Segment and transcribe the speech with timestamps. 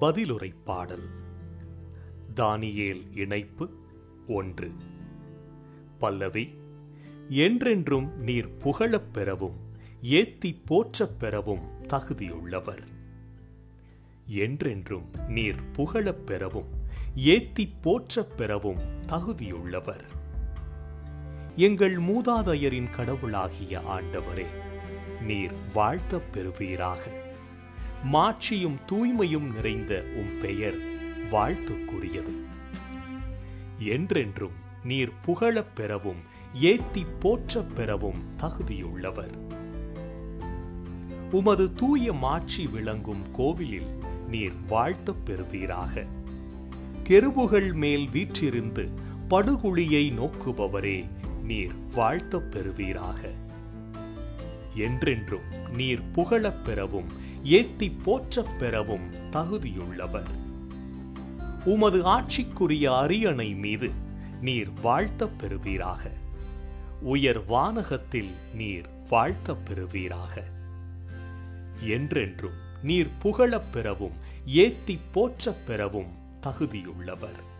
[0.00, 1.08] பதிலுரை பாடல்.
[2.34, 3.70] தானியேல் இணைப்பு
[4.28, 4.72] ஒன்று.
[5.98, 6.54] பல்லவி
[7.28, 9.56] என்றென்றும் நீர் புகழப் பெறவும்
[10.02, 12.82] ஏத்தி போற்றப் பெறவும் தகுதியுள்ளவர்.
[14.26, 16.68] என்றென்றும் நீர் புகழப் பெறவும்
[17.16, 20.04] ஏத்தி போற்றப் பெறவும் தகுதியுள்ளவர்.
[21.56, 24.46] எங்கள் மூதாதையரின் கடவுளாகிய ஆண்டவரே
[25.22, 27.28] நீர் வாழ்த்தப் பெறுவீராக.
[28.04, 30.78] மாட்சியும் தூய்மையும் நிறைந்த உம் பெயர்
[31.30, 32.36] வாழ்த்துக்குரியது.
[33.78, 34.52] என்றென்றும்
[34.84, 39.48] நீர் புகழப் பெறவும் ஏத்தி போற்றப் பெறவும் தகுதியுள்ளவர்.
[41.30, 46.06] உமது தூய மாட்சி விளங்கும் கோவிலில் நீர் வாழ்த்தப் பெறுவீராக.
[47.04, 48.90] கெருபுகள் மேல் வீற்றிருந்து
[49.30, 51.08] படுகுழியை நோக்குபவரே
[51.42, 53.30] நீர் வாழ்த்தப் பெறுவீராக.
[54.76, 60.26] என்றென்றும் நீர் புகழப் பெறவும் ஏத்தி போற்றப் பெறவும் தகுதியுள்ளவர்.
[61.64, 63.90] உமது ஆட்சிக்குரிய அரியணை மீது
[64.40, 66.10] நீர் வாழ்த்தப் பெறுவீராக.
[67.00, 70.44] உயர் வானகத்தில் நீர் வாழ்த்தப் பெறுவீராக.
[71.80, 74.14] என்றென்றும் நீர் புகழப் பெறவும்
[74.46, 76.10] ஏத்தி போற்றப் பெறவும்
[76.42, 77.59] தகுதியுள்ளவர்.